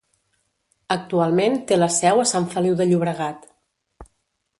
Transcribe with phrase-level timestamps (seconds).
[0.95, 3.47] Actualment té la seu a Sant Feliu de Llobregat.